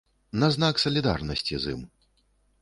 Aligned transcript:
На 0.43 0.47
знак 0.55 0.81
салідарнасці 0.83 1.55
з 1.67 1.75
ім. 1.77 1.85